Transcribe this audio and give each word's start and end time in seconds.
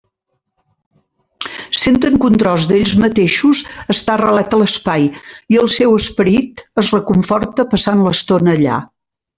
Senten 1.79 2.17
que 2.23 2.29
un 2.29 2.37
tros 2.43 2.65
d'ells 2.71 2.93
mateixos 3.03 3.61
està 3.97 4.15
arrelat 4.17 4.57
a 4.59 4.63
l'espai, 4.63 5.07
i 5.57 5.63
el 5.65 5.73
seu 5.77 5.97
esperit 6.01 6.67
es 6.85 6.95
reconforta 6.99 7.69
passant 7.77 8.05
l'estona 8.09 8.59
allà. 8.61 8.85